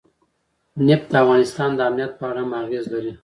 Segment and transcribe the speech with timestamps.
[0.87, 3.13] نفت د افغانستان د امنیت په اړه هم اغېز لري.